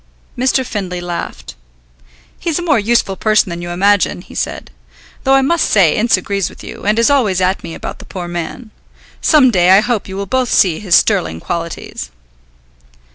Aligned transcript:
Mr. 0.35 0.65
Findlay 0.65 0.99
laughed. 0.99 1.53
"He's 2.39 2.57
a 2.57 2.63
more 2.63 2.79
useful 2.79 3.15
person 3.15 3.51
than 3.51 3.61
you 3.61 3.69
imagine," 3.69 4.21
he 4.23 4.33
said. 4.33 4.71
"Though 5.23 5.35
I 5.35 5.43
must 5.43 5.69
say 5.69 5.95
Ince 5.95 6.17
agrees 6.17 6.49
with 6.49 6.63
you, 6.63 6.85
and 6.87 6.97
is 6.97 7.11
always 7.11 7.39
at 7.39 7.63
me 7.63 7.75
about 7.75 7.99
the 7.99 8.05
poor 8.05 8.27
man. 8.27 8.71
Some 9.21 9.51
day 9.51 9.69
I 9.69 9.81
hope 9.81 10.07
you 10.07 10.17
will 10.17 10.25
both 10.25 10.49
see 10.49 10.79
his 10.79 10.95
sterling 10.95 11.39
qualities." 11.39 12.09